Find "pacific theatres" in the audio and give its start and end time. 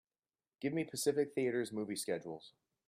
0.83-1.71